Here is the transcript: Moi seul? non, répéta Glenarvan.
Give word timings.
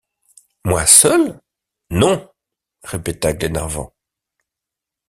Moi 0.65 0.87
seul? 0.87 1.39
non, 1.91 2.27
répéta 2.83 3.33
Glenarvan. 3.33 3.93